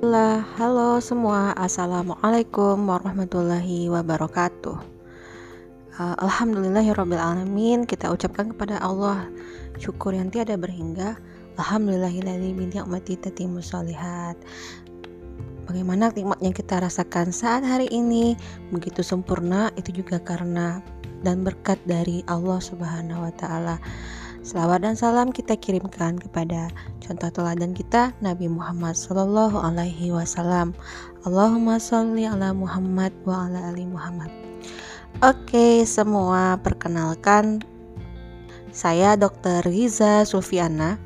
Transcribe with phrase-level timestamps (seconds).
[0.00, 4.80] Halo, halo semua, assalamualaikum warahmatullahi wabarakatuh.
[6.00, 9.28] Uh, Alhamdulillahirobbilalamin kita ucapkan kepada Allah
[9.76, 11.20] syukur yang tiada berhingga.
[11.60, 14.40] Alhamdulillahilladzi bi ni'mati tatimmu sholihat.
[15.68, 18.40] Bagaimana nikmat yang kita rasakan saat hari ini
[18.72, 20.80] begitu sempurna itu juga karena
[21.20, 23.76] dan berkat dari Allah Subhanahu wa taala.
[24.40, 26.72] Selawat dan salam kita kirimkan kepada
[27.04, 30.72] contoh teladan kita Nabi Muhammad Sallallahu Alaihi Wasallam.
[31.28, 34.32] Allahumma sholli ala Muhammad wa ala ali Muhammad.
[35.20, 37.60] Oke semua perkenalkan
[38.72, 39.60] saya Dr.
[39.68, 40.96] Riza Sulfiana.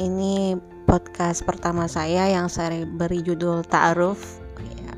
[0.00, 0.56] Ini
[0.88, 4.40] podcast pertama saya yang saya beri judul Ta'aruf.
[4.64, 4.96] Ya,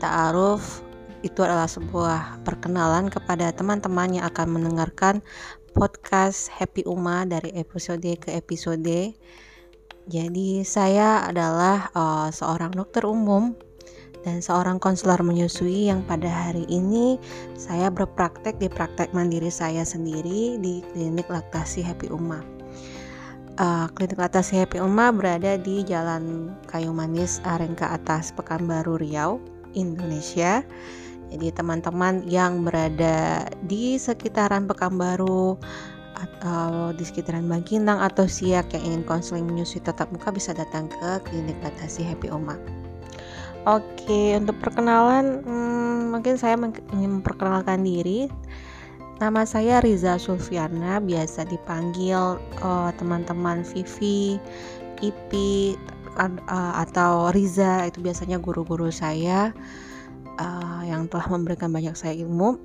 [0.00, 0.80] Ta'aruf
[1.20, 5.20] itu adalah sebuah perkenalan kepada teman-teman yang akan mendengarkan
[5.76, 9.12] podcast Happy Uma dari episode ke episode.
[10.08, 13.52] Jadi saya adalah uh, seorang dokter umum
[14.24, 17.20] dan seorang konselor menyusui yang pada hari ini
[17.60, 22.40] saya berpraktek di praktek mandiri saya sendiri di klinik laktasi Happy Uma.
[23.60, 29.44] Uh, klinik laktasi Happy Uma berada di Jalan Kayu Manis Arengka Atas Pekanbaru Riau,
[29.76, 30.64] Indonesia.
[31.30, 35.58] Jadi teman-teman yang berada di sekitaran Pekanbaru
[36.16, 41.08] atau di sekitaran Bangkinang atau Siak yang ingin konseling menyusui tetap muka bisa datang ke
[41.28, 42.56] klinik Latasi Happy Oma.
[43.66, 46.54] Oke, untuk perkenalan hmm, mungkin saya
[46.94, 48.30] ingin memperkenalkan diri.
[49.16, 54.36] Nama saya Riza Sulfiana, biasa dipanggil uh, teman-teman Vivi,
[55.00, 55.74] Ipi,
[56.20, 59.52] uh, atau Riza itu biasanya guru-guru saya
[60.40, 62.56] uh, yang telah memberikan banyak saya ilmu.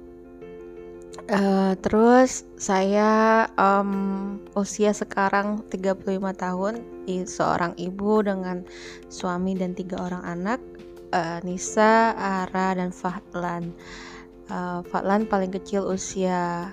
[1.32, 6.74] Uh, terus saya um, usia sekarang 35 tahun,
[7.08, 8.64] seorang ibu dengan
[9.08, 10.60] suami dan tiga orang anak,
[11.16, 13.72] uh, Nisa, Ara, dan Fahlan.
[14.52, 16.72] Uh, Fahlan paling kecil usia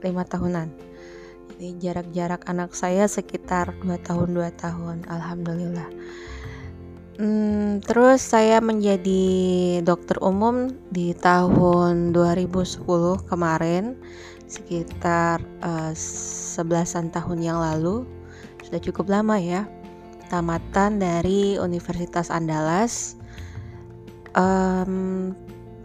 [0.00, 0.68] 5 tahunan.
[1.58, 5.88] Jadi jarak-jarak anak saya sekitar 2 tahun 2 tahun, alhamdulillah.
[7.18, 9.26] Hmm, terus saya menjadi
[9.82, 12.86] dokter umum di tahun 2010
[13.26, 13.98] kemarin,
[14.46, 15.90] sekitar uh,
[17.10, 18.06] tahun yang lalu.
[18.62, 19.66] Sudah cukup lama ya.
[20.30, 23.18] Tamatan dari Universitas Andalas.
[24.38, 25.34] Um,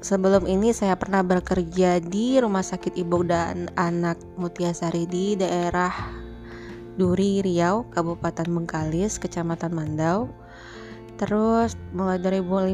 [0.06, 6.14] sebelum ini saya pernah bekerja di Rumah Sakit Ibu dan Anak Mutiasari di daerah
[6.94, 10.43] Duri Riau, Kabupaten Bengkalis, Kecamatan Mandau
[11.18, 12.74] Terus mulai 2015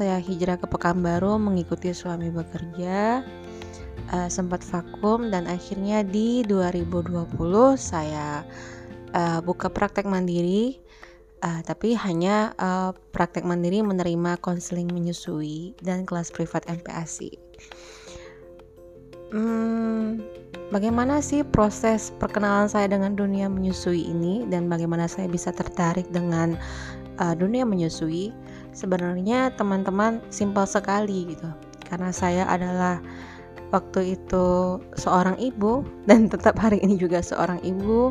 [0.00, 3.22] saya hijrah ke Pekanbaru mengikuti suami bekerja
[4.10, 7.28] uh, sempat vakum dan akhirnya di 2020
[7.76, 8.42] saya
[9.12, 10.80] uh, buka praktek mandiri
[11.44, 17.36] uh, tapi hanya uh, praktek mandiri menerima konseling menyusui dan kelas privat MPASI.
[19.34, 20.22] Hmm,
[20.70, 26.54] bagaimana sih proses perkenalan saya dengan dunia menyusui ini dan bagaimana saya bisa tertarik dengan
[27.20, 28.34] uh, dunia menyusui
[28.74, 31.48] sebenarnya teman-teman simpel sekali gitu.
[31.86, 32.98] Karena saya adalah
[33.70, 38.10] waktu itu seorang ibu dan tetap hari ini juga seorang ibu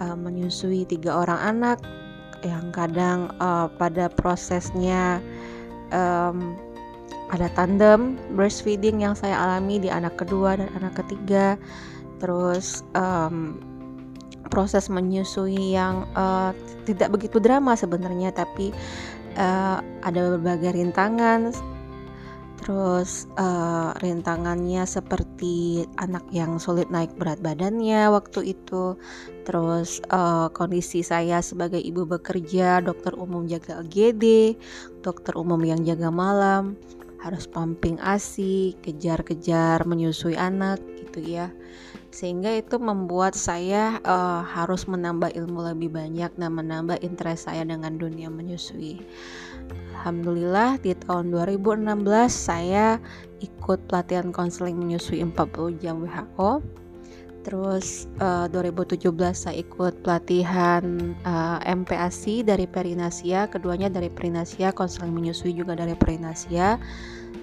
[0.00, 1.78] uh, menyusui tiga orang anak
[2.44, 5.18] yang kadang uh, pada prosesnya
[5.90, 6.54] um,
[7.34, 11.58] ada tandem breastfeeding yang saya alami di anak kedua dan anak ketiga.
[12.22, 13.58] Terus um,
[14.48, 16.50] proses menyusui yang uh,
[16.86, 18.70] tidak begitu drama sebenarnya tapi
[19.36, 21.52] uh, ada berbagai rintangan.
[22.56, 28.98] Terus uh, rintangannya seperti anak yang sulit naik berat badannya waktu itu.
[29.46, 34.56] Terus uh, kondisi saya sebagai ibu bekerja dokter umum jaga AGD
[35.06, 36.74] dokter umum yang jaga malam
[37.22, 41.46] harus pumping ASI kejar-kejar menyusui anak gitu ya
[42.14, 47.98] sehingga itu membuat saya uh, harus menambah ilmu lebih banyak dan menambah interest saya dengan
[47.98, 49.02] dunia menyusui.
[49.98, 53.02] Alhamdulillah di tahun 2016 saya
[53.42, 56.62] ikut pelatihan konseling menyusui 40 jam WHO.
[57.46, 65.14] Terus uh, 2017 saya ikut pelatihan uh, eh, MPASI dari Perinasia, keduanya dari Perinasia, konseling
[65.14, 66.74] menyusui juga dari Perinasia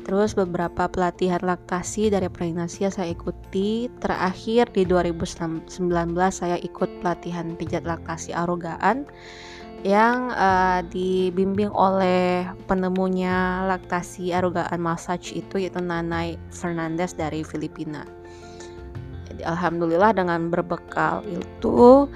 [0.04, 3.88] Terus beberapa pelatihan laktasi dari Prinasia saya ikuti.
[4.04, 5.64] Terakhir di 2019
[6.28, 9.08] saya ikut pelatihan pijat laktasi arogaan
[9.84, 18.08] yang uh, dibimbing oleh penemunya laktasi arogaan massage itu yaitu Nanay Fernandez dari Filipina.
[19.28, 22.08] Jadi alhamdulillah dengan berbekal itu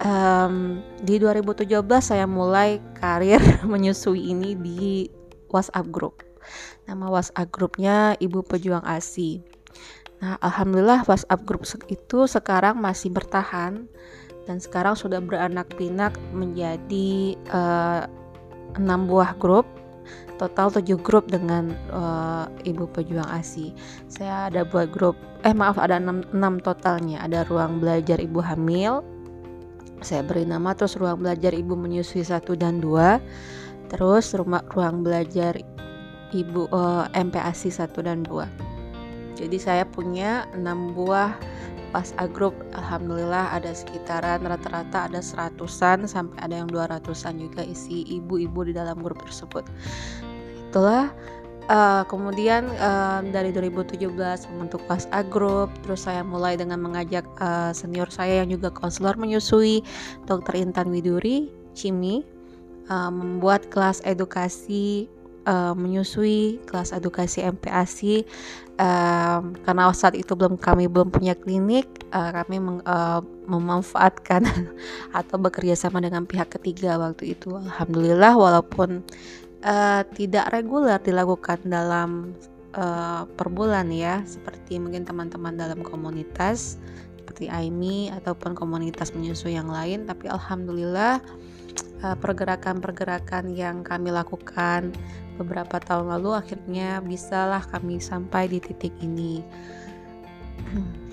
[0.00, 1.68] um, di 2017
[2.00, 3.40] saya mulai karir
[3.72, 5.08] menyusui ini di
[5.52, 6.24] WhatsApp group.
[6.90, 9.38] Nama WhatsApp grupnya Ibu Pejuang ASI.
[10.18, 13.86] Nah, alhamdulillah WhatsApp group itu sekarang masih bertahan
[14.50, 18.10] dan sekarang sudah beranak pinak menjadi uh,
[19.06, 19.70] buah grup
[20.42, 23.70] total 7 grup dengan uh, Ibu Pejuang ASI.
[24.10, 25.14] Saya ada buat grup,
[25.46, 27.22] eh maaf ada 6, 6 totalnya.
[27.22, 29.06] Ada ruang belajar Ibu Hamil,
[30.02, 33.94] saya beri nama terus ruang belajar Ibu menyusui 1 dan 2.
[33.94, 35.54] Terus rumah ruang belajar
[36.30, 38.46] Ibu uh, eh, MPASI 1 dan 2.
[39.40, 41.34] Jadi saya punya 6 buah
[41.90, 48.06] pas agrup alhamdulillah ada sekitaran rata-rata ada seratusan sampai ada yang dua ratusan juga isi
[48.06, 49.66] ibu-ibu di dalam grup tersebut
[50.70, 51.10] itulah
[51.66, 54.06] uh, kemudian uh, dari 2017
[54.54, 59.82] membentuk pas agrup terus saya mulai dengan mengajak uh, senior saya yang juga konselor menyusui
[60.30, 62.22] dokter Intan Widuri Cimi
[62.86, 65.10] uh, membuat kelas edukasi
[65.50, 68.22] uh, menyusui kelas edukasi MPASI
[68.78, 73.20] um, karena saat itu belum kami belum punya klinik uh, kami meng, uh,
[73.50, 74.46] memanfaatkan
[75.18, 77.58] atau bekerja sama dengan pihak ketiga waktu itu.
[77.58, 79.02] Alhamdulillah walaupun
[79.66, 82.32] uh, tidak reguler dilakukan dalam
[82.78, 86.78] uh, per bulan ya seperti mungkin teman-teman dalam komunitas
[87.18, 91.22] seperti AIMI ataupun komunitas menyusui yang lain tapi alhamdulillah
[92.00, 94.88] pergerakan-pergerakan yang kami lakukan
[95.40, 99.40] beberapa tahun lalu akhirnya bisalah kami sampai di titik ini.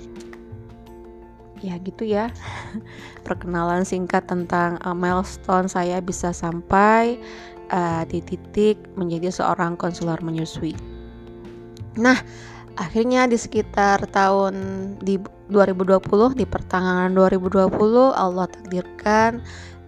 [1.58, 2.30] Ya gitu ya.
[3.26, 7.18] Perkenalan singkat tentang uh, milestone saya bisa sampai
[7.74, 10.78] uh, di titik menjadi seorang konselor menyusui.
[11.98, 12.22] Nah
[12.78, 14.54] akhirnya di sekitar tahun
[15.02, 15.18] di
[15.50, 17.74] 2020 di pertengahan 2020
[18.14, 19.42] Allah takdirkan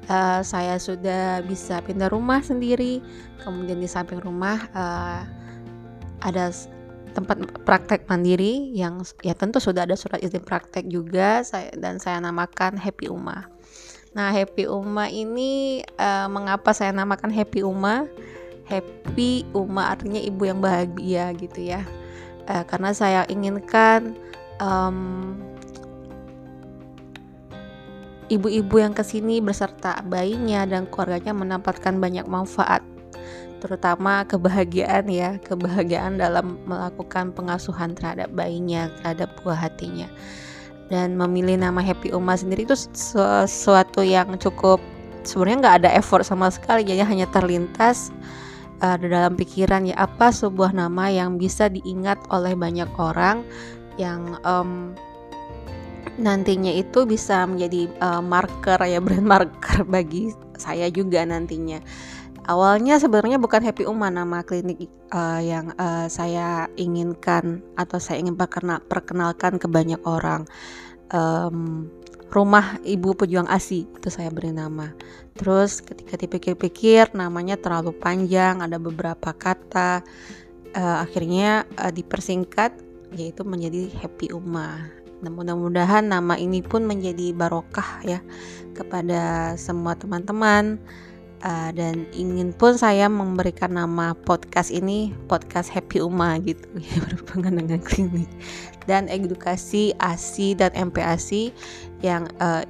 [0.10, 3.00] uh, saya sudah bisa pindah rumah sendiri
[3.46, 5.24] kemudian di samping rumah uh,
[6.26, 6.52] ada
[7.14, 12.22] tempat praktek mandiri yang ya tentu sudah ada surat izin praktek juga saya dan saya
[12.22, 13.50] namakan Happy Uma.
[14.14, 18.06] Nah, Happy Uma ini uh, mengapa saya namakan Happy Uma?
[18.70, 21.82] Happy Uma artinya ibu yang bahagia gitu ya.
[22.50, 24.18] Uh, karena saya inginkan
[24.62, 25.38] um,
[28.30, 32.86] ibu-ibu yang ke sini beserta bayinya dan keluarganya mendapatkan banyak manfaat
[33.60, 40.08] terutama kebahagiaan ya kebahagiaan dalam melakukan pengasuhan terhadap bayinya terhadap buah hatinya.
[40.90, 44.82] Dan memilih nama Happy Uma sendiri itu sesuatu yang cukup
[45.22, 48.10] sebenarnya nggak ada effort sama sekali jadi hanya terlintas
[48.82, 53.44] uh, dalam pikiran ya apa sebuah nama yang bisa diingat oleh banyak orang
[54.00, 54.96] yang um,
[56.20, 61.80] nantinya itu bisa menjadi uh, marker ya brand marker bagi saya juga nantinya.
[62.50, 68.34] Awalnya sebenarnya bukan Happy Uma nama klinik uh, yang uh, saya inginkan atau saya ingin
[68.34, 70.50] perkenal, perkenalkan ke banyak orang.
[71.14, 71.94] Um,
[72.34, 74.90] rumah Ibu Pejuang ASI itu saya beri nama.
[75.38, 80.02] Terus ketika dipikir-pikir namanya terlalu panjang, ada beberapa kata.
[80.74, 82.74] Uh, akhirnya uh, dipersingkat
[83.14, 84.90] yaitu menjadi Happy Uma.
[85.20, 88.20] Nah, mudah-mudahan nama ini pun menjadi barokah ya
[88.76, 90.80] kepada semua teman-teman.
[91.40, 97.64] Uh, dan ingin pun saya memberikan nama podcast ini podcast Happy Uma gitu ya berhubungan
[97.64, 98.28] dengan klinik
[98.92, 101.56] dan edukasi ASI dan MPASI
[102.04, 102.68] yang uh,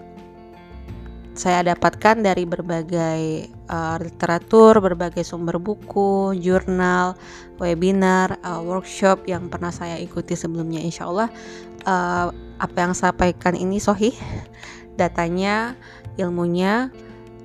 [1.40, 7.16] saya dapatkan dari berbagai uh, literatur, berbagai sumber buku, jurnal,
[7.64, 10.84] webinar, uh, workshop yang pernah saya ikuti sebelumnya.
[10.84, 11.32] Insya Allah
[11.86, 14.16] uh, apa yang saya sampaikan ini sohih
[15.00, 15.80] datanya
[16.20, 16.92] ilmunya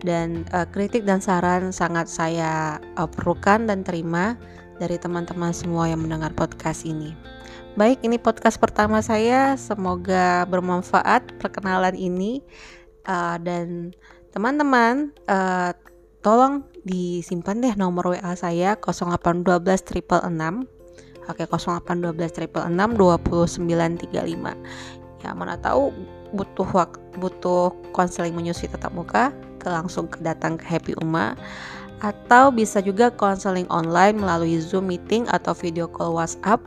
[0.03, 4.37] dan uh, kritik dan saran sangat saya uh, perlukan dan terima
[4.83, 7.15] dari teman-teman semua yang mendengar podcast ini.
[7.75, 9.59] Baik, ini podcast pertama saya.
[9.59, 12.43] Semoga bermanfaat perkenalan ini
[13.07, 13.95] uh, dan
[14.31, 15.75] teman-teman uh,
[16.23, 20.74] tolong disimpan deh nomor WA saya 0812 666
[21.29, 22.37] Oke 0812
[22.69, 25.89] 666 2935 ya mana tahu
[26.37, 31.33] butuh waktu butuh konseling menyusui tetap muka ke langsung ke datang ke Happy Uma
[32.05, 36.61] atau bisa juga konseling online melalui Zoom meeting atau video call WhatsApp.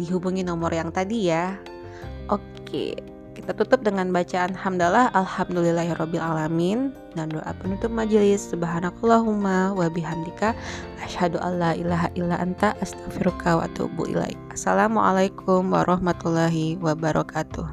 [0.00, 1.60] Dihubungi nomor yang tadi ya.
[2.32, 2.96] Oke,
[3.34, 10.54] kita tutup dengan bacaan hamdalah alhamdulillahirobbilalamin dan doa penutup majelis subhanakallahumma wa bihamdika
[11.02, 14.38] asyhadu alla ilaha illa anta astaghfiruka wa atubu ilaik.
[14.54, 17.66] Assalamualaikum warahmatullahi wabarakatuh.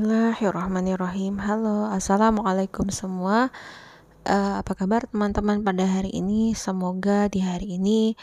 [0.00, 3.52] Bismillahirrahmanirrahim Halo, Assalamualaikum semua
[4.24, 8.16] uh, Apa kabar teman-teman pada hari ini Semoga di hari ini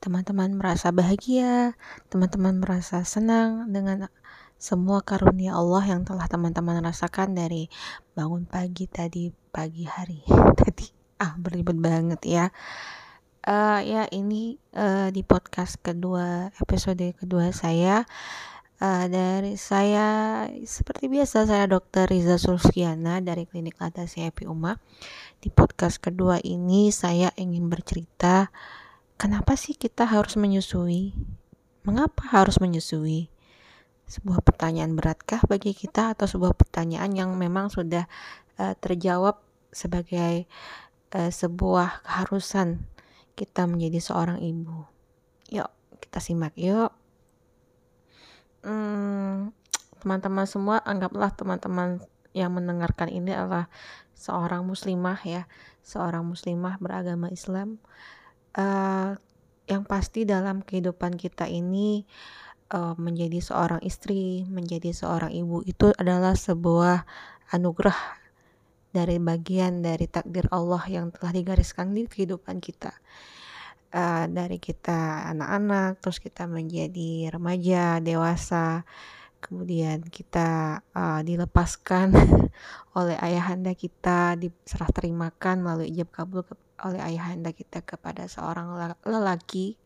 [0.00, 1.76] Teman-teman merasa bahagia
[2.08, 4.08] Teman-teman merasa senang Dengan
[4.56, 7.68] semua karunia Allah yang telah teman-teman rasakan Dari
[8.16, 10.24] bangun pagi tadi Pagi hari
[10.60, 10.88] Tadi
[11.20, 12.46] Ah beribet banget ya
[13.44, 18.08] uh, Ya ini uh, di podcast kedua Episode kedua saya
[18.80, 22.08] Uh, dari saya seperti biasa saya Dr.
[22.08, 24.80] Riza Sulfiana dari Klinik Latasi Happy Uma.
[25.36, 28.48] Di podcast kedua ini saya ingin bercerita
[29.20, 31.12] kenapa sih kita harus menyusui?
[31.84, 33.28] Mengapa harus menyusui?
[34.08, 38.08] Sebuah pertanyaan beratkah bagi kita atau sebuah pertanyaan yang memang sudah
[38.56, 40.48] uh, terjawab sebagai
[41.12, 42.80] uh, sebuah keharusan
[43.36, 44.88] kita menjadi seorang ibu?
[45.52, 45.68] Yuk,
[46.00, 46.90] kita simak yuk
[48.60, 49.52] teman
[50.00, 52.00] teman-teman semua anggaplah teman-teman
[52.36, 53.72] yang mendengarkan ini adalah
[54.12, 55.48] seorang muslimah ya
[55.80, 57.80] seorang muslimah beragama Islam
[58.56, 59.14] uh,
[59.70, 62.02] yang pasti dalam kehidupan kita ini
[62.74, 67.06] uh, menjadi seorang istri menjadi seorang ibu itu adalah sebuah
[67.54, 68.18] anugerah
[68.90, 72.90] dari bagian dari takdir Allah yang telah digariskan di kehidupan kita.
[73.90, 78.86] Uh, dari kita anak-anak terus kita menjadi remaja dewasa
[79.42, 82.14] kemudian kita uh, dilepaskan
[82.98, 86.46] oleh ayahanda kita diserah terimakan melalui ijab kabul
[86.84, 89.76] oleh ayahanda kita kepada seorang lelaki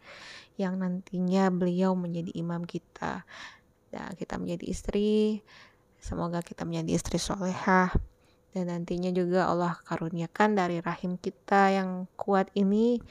[0.55, 3.27] yang nantinya beliau menjadi imam kita
[3.91, 5.43] dan kita menjadi istri
[5.99, 7.91] semoga kita menjadi istri solehah
[8.55, 13.03] dan nantinya juga Allah karuniakan dari rahim kita yang kuat ini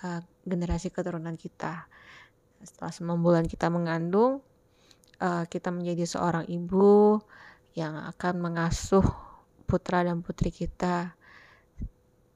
[0.00, 1.84] uh, generasi keturunan kita.
[2.64, 4.40] Setelah 9 bulan kita mengandung,
[5.20, 7.20] uh, kita menjadi seorang ibu
[7.76, 9.04] yang akan mengasuh
[9.68, 11.12] putra dan putri kita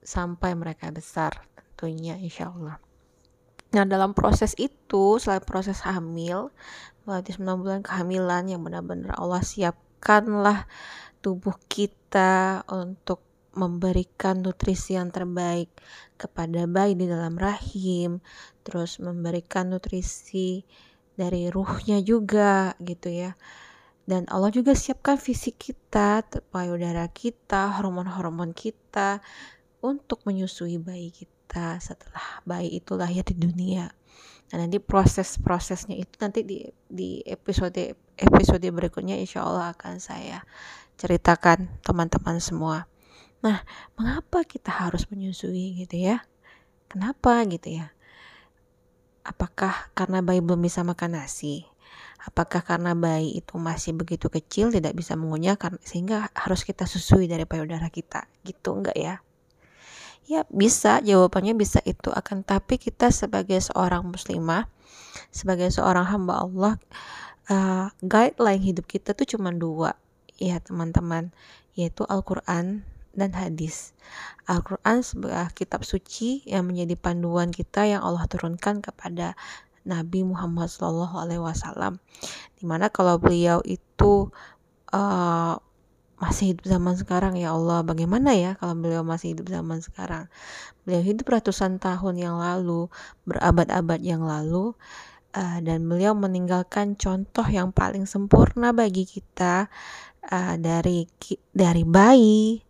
[0.01, 2.77] sampai mereka besar tentunya insya Allah.
[3.71, 6.51] Nah dalam proses itu, selain proses hamil,
[7.07, 10.67] melewati 9 bulan kehamilan yang benar-benar Allah siapkanlah
[11.23, 13.23] tubuh kita untuk
[13.55, 15.71] memberikan nutrisi yang terbaik
[16.19, 18.19] kepada bayi di dalam rahim,
[18.61, 20.63] terus memberikan nutrisi
[21.15, 23.33] dari ruhnya juga gitu ya.
[24.05, 29.23] Dan Allah juga siapkan fisik kita, payudara kita, hormon-hormon kita
[29.81, 33.89] untuk menyusui bayi kita setelah bayi itu lahir di dunia.
[34.53, 40.45] Nah nanti proses-prosesnya itu nanti di di episode episode berikutnya insya Allah akan saya
[41.01, 42.85] ceritakan teman-teman semua.
[43.41, 43.65] Nah,
[43.97, 46.21] mengapa kita harus menyusui gitu ya?
[46.85, 47.89] Kenapa gitu ya?
[49.25, 51.65] Apakah karena bayi belum bisa makan nasi?
[52.21, 57.49] Apakah karena bayi itu masih begitu kecil tidak bisa mengunyah sehingga harus kita susui dari
[57.49, 58.29] payudara kita?
[58.45, 59.25] Gitu enggak ya?
[60.31, 64.71] Ya bisa, jawabannya bisa itu akan tapi kita sebagai seorang muslimah,
[65.27, 66.73] sebagai seorang hamba Allah,
[67.51, 69.99] uh, guideline hidup kita tuh cuma dua
[70.39, 71.35] ya teman-teman,
[71.75, 73.91] yaitu Al-Quran dan hadis.
[74.47, 79.35] Al-Quran sebuah kitab suci yang menjadi panduan kita yang Allah turunkan kepada
[79.83, 81.99] Nabi Muhammad Wasallam.
[82.55, 84.31] Di mana kalau beliau itu
[84.95, 85.59] uh,
[86.21, 90.29] masih hidup zaman sekarang ya Allah, bagaimana ya kalau beliau masih hidup zaman sekarang?
[90.85, 92.93] Beliau hidup ratusan tahun yang lalu,
[93.25, 94.77] berabad-abad yang lalu,
[95.33, 99.65] uh, dan beliau meninggalkan contoh yang paling sempurna bagi kita
[100.29, 101.09] uh, dari
[101.51, 102.61] dari bayi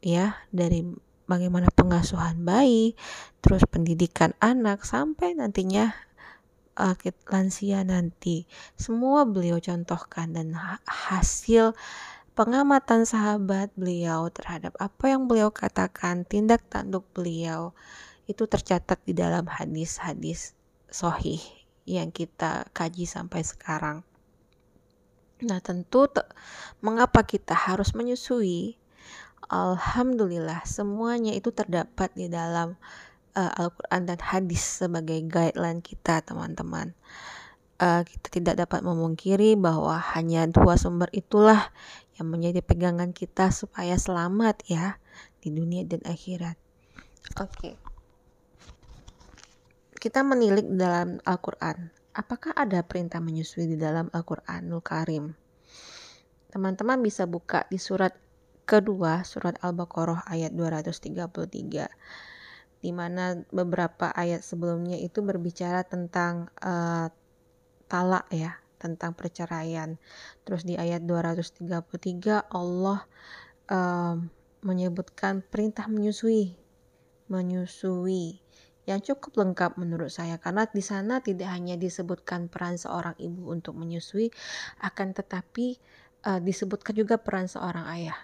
[0.00, 0.80] ya dari
[1.28, 2.96] bagaimana pengasuhan bayi,
[3.44, 5.92] terus pendidikan anak sampai nantinya
[6.80, 6.96] uh,
[7.28, 8.48] lansia nanti.
[8.80, 10.56] Semua beliau contohkan dan
[10.88, 11.76] hasil
[12.38, 17.74] pengamatan sahabat beliau terhadap apa yang beliau katakan, tindak tanduk beliau
[18.30, 20.54] itu tercatat di dalam hadis-hadis
[20.86, 21.42] sohih
[21.82, 24.06] yang kita kaji sampai sekarang.
[25.42, 26.06] Nah, tentu
[26.78, 28.78] mengapa kita harus menyusui?
[29.50, 32.78] Alhamdulillah semuanya itu terdapat di dalam
[33.34, 36.94] uh, Al-Quran dan hadis sebagai guideline kita teman-teman.
[37.78, 41.70] Uh, kita tidak dapat memungkiri bahwa hanya dua sumber itulah
[42.18, 44.98] yang menjadi pegangan kita supaya selamat ya
[45.38, 46.58] di dunia dan akhirat.
[47.38, 47.54] Oke.
[47.54, 47.74] Okay.
[49.98, 51.94] Kita menilik dalam Al-Quran.
[52.18, 55.38] Apakah ada perintah menyusui di dalam Al-Quranul Karim?
[56.50, 58.14] Teman-teman bisa buka di surat
[58.68, 61.88] kedua surat Al-Baqarah ayat 233
[62.78, 67.10] di mana beberapa ayat sebelumnya itu berbicara tentang uh,
[67.88, 69.98] talak ya tentang perceraian.
[70.46, 73.00] Terus di ayat 233 Allah
[73.72, 74.30] um,
[74.62, 76.54] menyebutkan perintah menyusui,
[77.26, 78.38] menyusui
[78.88, 83.76] yang cukup lengkap menurut saya karena di sana tidak hanya disebutkan peran seorang ibu untuk
[83.76, 84.32] menyusui,
[84.80, 85.76] akan tetapi
[86.24, 88.16] uh, disebutkan juga peran seorang ayah.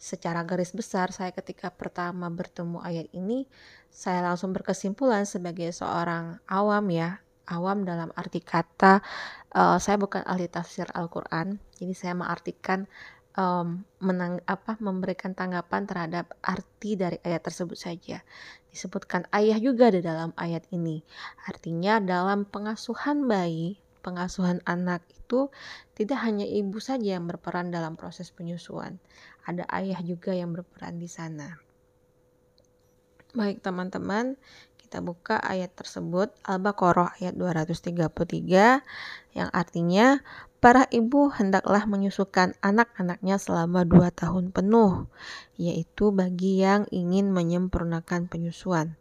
[0.00, 3.44] Secara garis besar, saya ketika pertama bertemu ayat ini,
[3.92, 9.04] saya langsung berkesimpulan sebagai seorang awam ya, awam dalam arti kata,
[9.54, 12.88] uh, saya bukan ahli tafsir Al-Quran, jadi saya mengartikan
[13.38, 18.22] um, menang apa memberikan tanggapan terhadap arti dari ayat tersebut saja.
[18.70, 21.02] Disebutkan ayah juga di dalam ayat ini.
[21.46, 25.50] Artinya dalam pengasuhan bayi, pengasuhan anak itu
[25.94, 28.98] tidak hanya ibu saja yang berperan dalam proses penyusuan.
[29.46, 31.58] Ada ayah juga yang berperan di sana.
[33.34, 34.38] Baik teman-teman,
[34.94, 38.78] kita buka ayat tersebut Al-Baqarah ayat 233
[39.34, 40.22] yang artinya
[40.62, 45.10] para ibu hendaklah menyusukan anak-anaknya selama dua tahun penuh,
[45.58, 48.94] yaitu bagi yang ingin menyempurnakan penyusuan.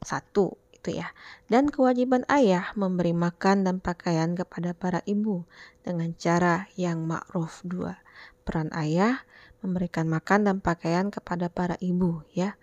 [0.00, 1.12] Satu, itu ya.
[1.44, 5.44] Dan kewajiban ayah memberi makan dan pakaian kepada para ibu
[5.84, 7.60] dengan cara yang ma'ruf.
[7.68, 8.00] Dua,
[8.48, 9.28] peran ayah
[9.60, 12.56] memberikan makan dan pakaian kepada para ibu ya.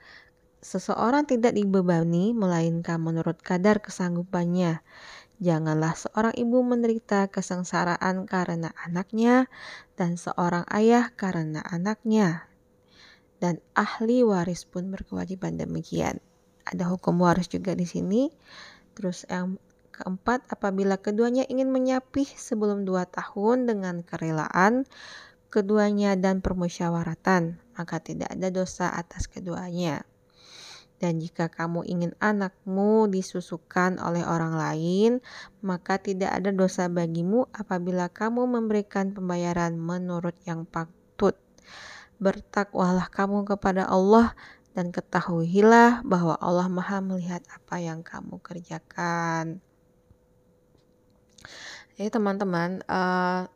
[0.65, 4.81] Seseorang tidak dibebani melainkan menurut kadar kesanggupannya.
[5.37, 9.45] Janganlah seorang ibu menderita kesengsaraan karena anaknya
[9.93, 12.49] dan seorang ayah karena anaknya.
[13.37, 16.17] Dan ahli waris pun berkewajiban demikian.
[16.65, 18.33] Ada hukum waris juga di sini.
[18.97, 19.61] Terus yang
[19.93, 24.89] keempat, apabila keduanya ingin menyapih sebelum dua tahun dengan kerelaan
[25.53, 30.01] keduanya dan permusyawaratan, maka tidak ada dosa atas keduanya.
[30.95, 35.11] Dan jika kamu ingin anakmu disusukan oleh orang lain,
[35.59, 41.35] maka tidak ada dosa bagimu apabila kamu memberikan pembayaran menurut yang patut.
[42.15, 44.31] Bertakwalah kamu kepada Allah
[44.71, 49.59] dan ketahuilah bahwa Allah Maha melihat apa yang kamu kerjakan.
[51.95, 53.47] Jadi teman-teman, uh,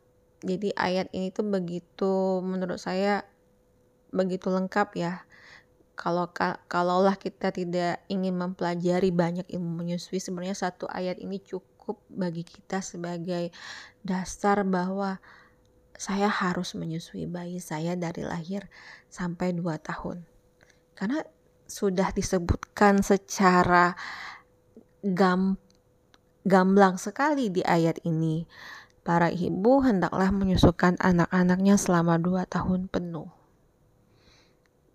[0.44, 3.28] jadi ayat ini tuh begitu menurut saya
[4.10, 5.28] begitu lengkap ya
[6.00, 6.32] kalau
[6.72, 12.80] kalaulah kita tidak ingin mempelajari banyak ilmu menyusui sebenarnya satu ayat ini cukup bagi kita
[12.80, 13.52] sebagai
[14.00, 15.20] dasar bahwa
[16.00, 18.72] saya harus menyusui bayi saya dari lahir
[19.12, 20.24] sampai 2 tahun.
[20.96, 21.20] Karena
[21.68, 24.00] sudah disebutkan secara
[25.04, 25.60] gam,
[26.48, 28.48] gamblang sekali di ayat ini.
[29.04, 33.39] Para ibu hendaklah menyusukan anak-anaknya selama 2 tahun penuh.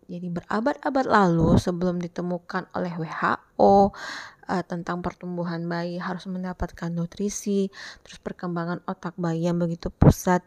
[0.04, 7.72] Jadi berabad-abad lalu sebelum ditemukan oleh WHO uh, eh, tentang pertumbuhan bayi harus mendapatkan nutrisi,
[8.04, 10.44] terus perkembangan otak bayi yang begitu pusat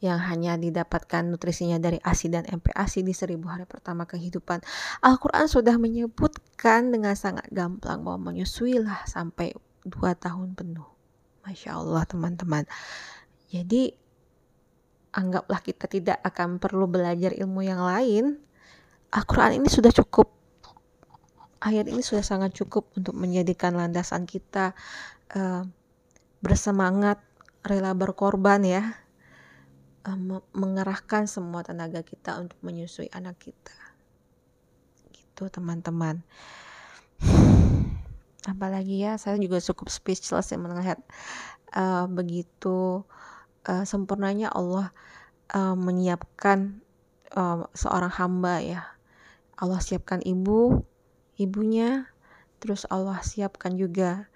[0.00, 4.62] yang hanya didapatkan nutrisinya dari ASI dan MPASI di seribu hari pertama kehidupan.
[5.02, 9.52] Al-Quran sudah menyebutkan dengan sangat gamblang bahwa menyusuilah sampai
[9.84, 10.86] dua tahun penuh.
[11.44, 12.64] Masya Allah teman-teman.
[13.50, 13.90] Jadi
[15.10, 18.38] anggaplah kita tidak akan perlu belajar ilmu yang lain
[19.10, 20.30] Al-Quran ini sudah cukup
[21.60, 24.72] ayat ini sudah sangat cukup untuk menjadikan landasan kita
[25.36, 25.62] uh,
[26.40, 27.20] bersemangat
[27.60, 28.82] rela berkorban ya
[30.08, 30.18] uh,
[30.56, 33.76] mengerahkan semua tenaga kita untuk menyusui anak kita.
[35.12, 36.24] Gitu teman-teman.
[38.52, 40.96] Apalagi ya saya juga cukup speechless ya melihat
[41.76, 43.04] uh, begitu
[43.68, 44.96] uh, sempurnanya Allah
[45.52, 46.80] uh, menyiapkan
[47.36, 48.82] uh, seorang hamba ya
[49.60, 50.80] Allah siapkan ibu,
[51.36, 52.08] ibunya,
[52.64, 54.32] terus Allah siapkan juga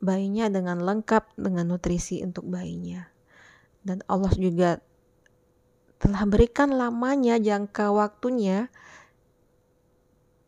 [0.00, 3.04] bayinya dengan lengkap dengan nutrisi untuk bayinya.
[3.84, 4.80] Dan Allah juga
[6.00, 8.72] telah berikan lamanya jangka waktunya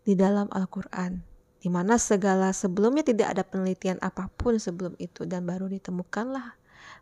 [0.09, 5.42] di dalam Al-Quran di mana segala sebelumnya tidak ada penelitian apa pun sebelum itu dan
[5.42, 6.55] baru ditemukanlah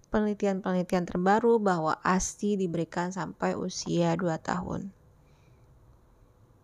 [0.08, 4.88] penelitian-penelitian terbaru bahwa ASI diberikan sampai usia 2 tahun.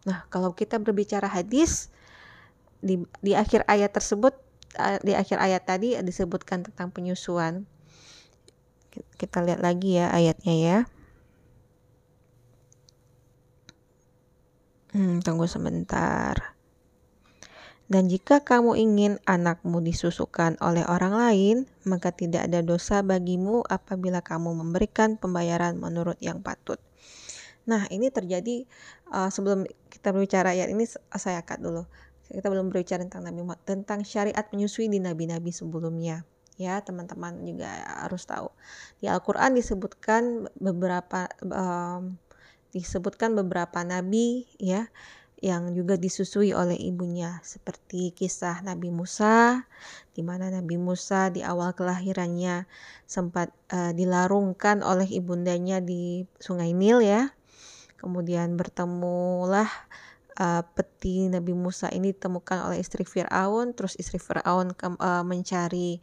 [0.08, 1.92] Nah, kalau kita berbicara hadis
[2.80, 4.32] di di akhir ayat tersebut
[5.04, 7.66] di akhir ayat tadi disebutkan tentang penyusuan.
[8.90, 10.78] Kita lihat lagi ya ayatnya ya.
[14.90, 16.58] Hmm, tunggu sebentar.
[17.90, 24.22] Dan jika kamu ingin anakmu disusukan oleh orang lain, maka tidak ada dosa bagimu apabila
[24.22, 26.78] kamu memberikan pembayaran menurut yang patut.
[27.70, 28.66] Nah, ini terjadi
[29.14, 31.86] uh, sebelum kita berbicara ayat ini saya akad dulu.
[32.26, 36.26] Kita belum berbicara tentang Nabi Muhammad, tentang syariat menyusui di nabi-nabi sebelumnya.
[36.60, 37.72] ya teman-teman juga
[38.04, 38.52] harus tahu
[39.00, 42.20] di Al-Quran disebutkan beberapa um,
[42.76, 44.92] disebutkan beberapa nabi ya
[45.40, 49.64] yang juga disusui oleh ibunya seperti kisah Nabi Musa
[50.12, 52.68] di mana Nabi Musa di awal kelahirannya
[53.08, 57.32] sempat uh, dilarungkan oleh ibundanya di Sungai Nil ya.
[58.00, 59.68] Kemudian bertemulah
[60.40, 66.00] uh, peti Nabi Musa ini ditemukan oleh istri Firaun, terus istri Firaun uh, mencari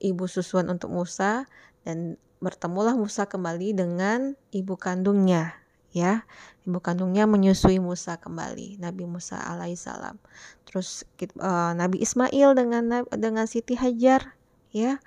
[0.00, 1.44] ibu susuan untuk Musa
[1.84, 5.56] dan bertemulah Musa kembali dengan ibu kandungnya
[5.92, 6.24] ya.
[6.64, 10.18] Ibu kandungnya menyusui Musa kembali Nabi Musa alaihissalam
[10.66, 11.06] terus
[11.40, 14.36] uh, Nabi Ismail dengan dengan Siti Hajar
[14.72, 15.00] ya.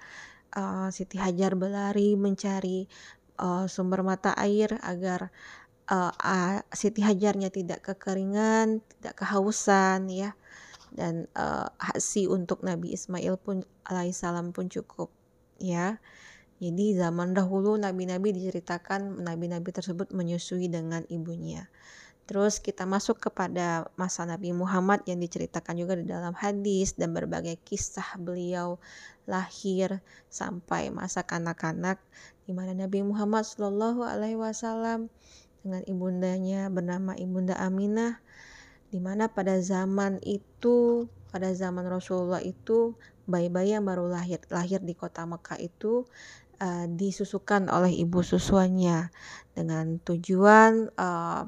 [0.49, 2.89] Uh, Siti Hajar berlari mencari
[3.37, 5.29] uh, sumber mata air agar
[5.91, 10.37] uh, uh, Siti Hajarnya tidak kekeringan tidak kehausan ya
[10.93, 15.13] dan uh, hasil untuk Nabi Ismail pun alaihissalam pun cukup
[15.61, 16.01] ya
[16.59, 21.71] jadi zaman dahulu nabi-nabi diceritakan nabi-nabi tersebut menyusui dengan ibunya.
[22.27, 27.57] Terus kita masuk kepada masa Nabi Muhammad yang diceritakan juga di dalam hadis dan berbagai
[27.65, 28.77] kisah beliau
[29.25, 31.97] lahir sampai masa kanak-kanak
[32.45, 35.09] di mana Nabi Muhammad Shallallahu Alaihi Wasallam
[35.69, 38.17] dengan ibundanya bernama Ibunda Aminah
[38.89, 42.97] di mana pada zaman itu pada zaman Rasulullah itu
[43.29, 46.09] bayi-bayi yang baru lahir lahir di kota Mekah itu
[46.57, 49.13] uh, disusukan oleh ibu susuannya
[49.53, 51.45] dengan tujuan uh,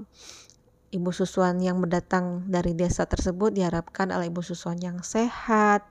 [0.93, 5.81] ibu susuan yang mendatang dari desa tersebut diharapkan oleh ibu susuan yang sehat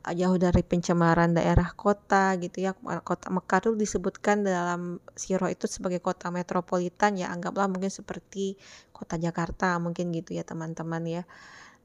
[0.00, 2.72] jauh dari pencemaran daerah kota gitu ya
[3.04, 8.56] kota Mekah itu disebutkan dalam siro itu sebagai kota metropolitan ya anggaplah mungkin seperti
[8.96, 11.22] kota Jakarta mungkin gitu ya teman-teman ya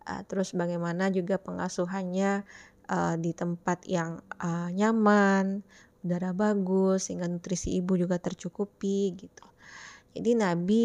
[0.08, 2.48] uh, terus bagaimana juga pengasuhannya
[2.88, 5.66] uh, di tempat yang uh, nyaman
[6.06, 9.46] udara bagus sehingga nutrisi ibu juga tercukupi gitu.
[10.14, 10.84] Jadi Nabi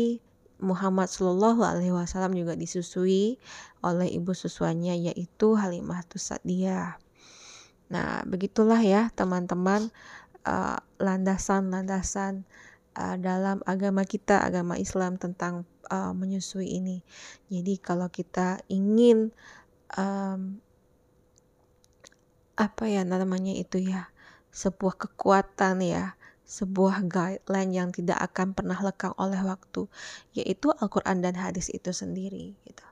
[0.65, 3.37] Muhammad Shallallahu Alaihi Wasallam juga disusui
[3.85, 6.97] oleh ibu susuannya yaitu Halimah Tusadiyah.
[7.91, 9.91] Nah begitulah ya teman-teman
[10.47, 12.47] uh, landasan-landasan
[12.97, 17.03] uh, dalam agama kita agama Islam tentang uh, menyusui ini.
[17.51, 19.35] Jadi kalau kita ingin
[19.99, 20.63] um,
[22.61, 24.13] apa ya namanya itu ya
[24.51, 29.87] sebuah kekuatan ya, sebuah guideline yang tidak akan pernah lekang oleh waktu,
[30.35, 32.90] yaitu Al-Quran dan hadis itu sendiri gitu.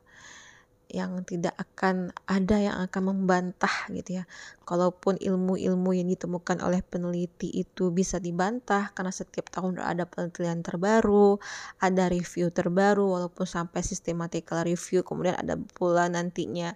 [0.88, 4.24] Yang tidak akan ada yang akan membantah gitu ya.
[4.64, 11.36] Kalaupun ilmu-ilmu yang ditemukan oleh peneliti itu bisa dibantah karena setiap tahun ada penelitian terbaru,
[11.78, 16.72] ada review terbaru walaupun sampai systematical review, kemudian ada pula nantinya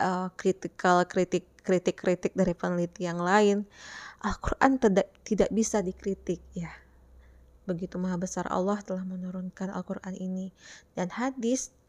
[0.00, 3.68] uh, critical kritik kritik-kritik dari peneliti yang lain
[4.22, 6.70] Al-Quran tidak, tidak bisa dikritik ya.
[7.66, 10.54] Begitu maha besar Allah telah menurunkan Al-Quran ini.
[10.94, 11.81] Dan hadis eh,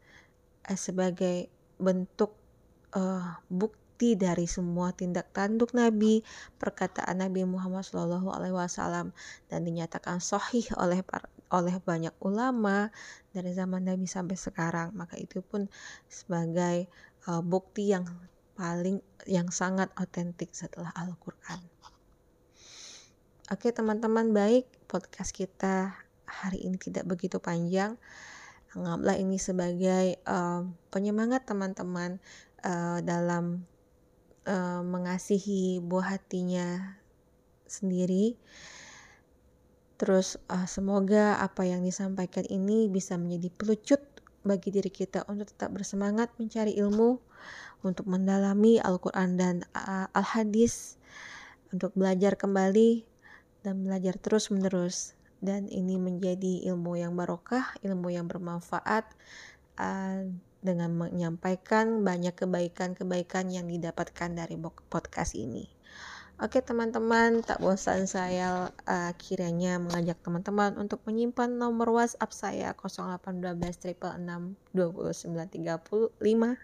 [0.72, 2.32] sebagai bentuk
[2.96, 6.24] uh, bukti dari semua tindak tanduk Nabi,
[6.56, 9.12] perkataan Nabi Muhammad Shallallahu Alaihi Wasallam
[9.52, 11.04] dan dinyatakan sahih oleh
[11.52, 12.90] oleh banyak ulama
[13.30, 14.96] dari zaman Nabi sampai sekarang.
[14.96, 15.68] Maka itu pun
[16.10, 16.88] sebagai
[17.28, 18.08] uh, bukti yang
[18.54, 21.60] paling yang sangat otentik setelah Al-Quran.
[23.52, 25.92] Oke teman-teman baik podcast kita
[26.24, 28.00] hari ini tidak begitu panjang.
[28.74, 32.18] Anggaplah ini sebagai uh, penyemangat teman-teman
[32.66, 33.62] uh, dalam
[34.50, 36.98] uh, mengasihi buah hatinya
[37.70, 38.34] sendiri.
[39.94, 44.02] Terus uh, semoga apa yang disampaikan ini bisa menjadi pelucut
[44.42, 47.22] bagi diri kita untuk tetap bersemangat mencari ilmu,
[47.86, 50.98] untuk mendalami Al-Quran dan uh, Al-Hadis,
[51.70, 53.06] untuk belajar kembali
[53.62, 59.04] dan belajar terus-menerus dan ini menjadi ilmu yang barokah, ilmu yang bermanfaat
[59.76, 60.24] uh,
[60.64, 64.56] dengan menyampaikan banyak kebaikan-kebaikan yang didapatkan dari
[64.88, 65.73] podcast ini.
[66.34, 73.94] Oke teman-teman, tak bosan saya uh, kiranya mengajak teman-teman untuk menyimpan nomor WhatsApp saya 0812
[73.94, 76.58] 666 2935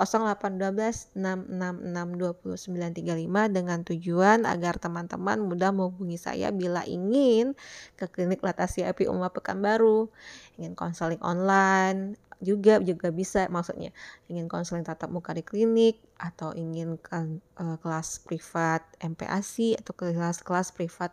[0.00, 7.52] 0812 666 2935 dengan tujuan agar teman-teman mudah menghubungi saya bila ingin
[8.00, 10.08] ke klinik Latasi Api Uma Pekanbaru,
[10.56, 13.46] ingin konseling online, juga juga bisa.
[13.46, 13.92] Maksudnya
[14.26, 20.72] ingin konseling tatap muka di klinik atau ingin kan, uh, kelas privat MPASI atau kelas-kelas
[20.74, 21.12] privat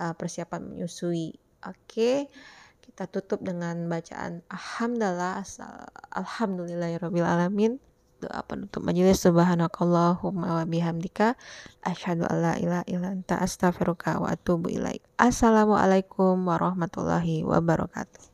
[0.00, 1.36] uh, persiapan menyusui.
[1.64, 2.28] Oke.
[2.84, 5.40] Kita tutup dengan bacaan alhamdulillah
[6.12, 7.80] alhamdulillahirabbil alamin
[8.24, 9.20] doa penutup majelis.
[9.24, 11.36] Subhanakallahumma wa bihamdika.
[11.84, 15.04] Asyhadu alla ilaha illa anta astaghfiruka wa atubu ilaik.
[15.20, 18.33] Assalamualaikum warahmatullahi wabarakatuh